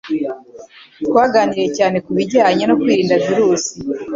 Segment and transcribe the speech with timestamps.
[1.05, 3.71] Twaganiriye cyane kubijyanye no kwirinda virusi.